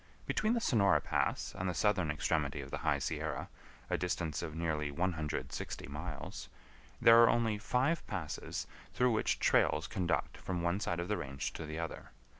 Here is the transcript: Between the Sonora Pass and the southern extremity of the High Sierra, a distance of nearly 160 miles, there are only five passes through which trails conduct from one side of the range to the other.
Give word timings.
Between 0.25 0.53
the 0.53 0.59
Sonora 0.59 0.99
Pass 0.99 1.53
and 1.55 1.69
the 1.69 1.75
southern 1.75 2.09
extremity 2.09 2.59
of 2.61 2.71
the 2.71 2.79
High 2.79 2.97
Sierra, 2.97 3.49
a 3.87 3.99
distance 3.99 4.41
of 4.41 4.55
nearly 4.55 4.89
160 4.89 5.85
miles, 5.85 6.49
there 6.99 7.21
are 7.21 7.29
only 7.29 7.59
five 7.59 8.07
passes 8.07 8.65
through 8.95 9.11
which 9.11 9.37
trails 9.37 9.85
conduct 9.85 10.37
from 10.37 10.63
one 10.63 10.79
side 10.79 10.99
of 10.99 11.07
the 11.07 11.17
range 11.17 11.53
to 11.53 11.67
the 11.67 11.77
other. 11.77 12.09